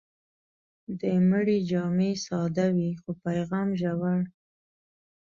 [0.99, 4.21] د مړي جامې ساده وي، خو پیغام ژور.